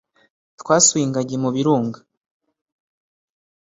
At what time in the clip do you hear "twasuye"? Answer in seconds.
0.59-1.03